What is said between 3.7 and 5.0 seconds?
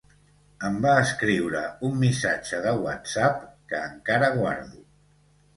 que encara guardo